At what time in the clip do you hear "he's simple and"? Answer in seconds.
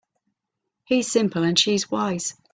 0.83-1.59